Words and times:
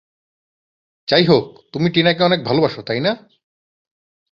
যাই 1.07 1.25
হোক, 1.25 1.45
তুমি 1.73 1.87
টিনাকে 1.89 2.21
অনেক 2.23 2.39
ভালোবাসো 2.43 2.81
তাই 2.81 2.99
না? 2.99 3.11